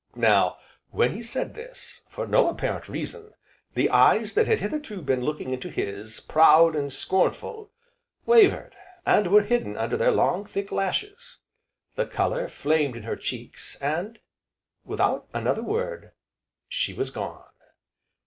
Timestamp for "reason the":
2.89-3.91